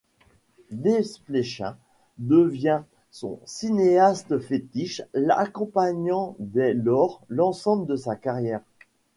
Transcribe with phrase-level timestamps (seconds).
[0.71, 1.77] Desplechin
[2.17, 8.61] devient son cinéaste fétiche, accompagnant dès lors l'ensemble de sa carrière.